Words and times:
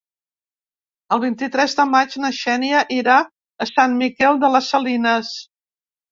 El 1.17 1.19
vint-i-tres 1.23 1.75
de 1.79 1.83
maig 1.89 2.15
na 2.23 2.31
Xènia 2.37 2.79
irà 2.95 3.17
a 3.65 3.67
Sant 3.73 3.93
Miquel 4.05 4.41
de 4.45 4.49
les 4.55 4.71
Salines. 4.75 5.31